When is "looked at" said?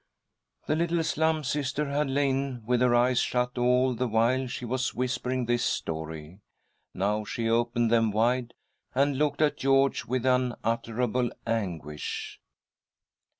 9.19-9.57